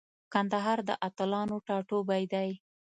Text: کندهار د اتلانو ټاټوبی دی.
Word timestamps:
کندهار 0.33 0.79
د 0.89 0.89
اتلانو 1.07 1.57
ټاټوبی 1.67 2.23
دی. 2.33 2.49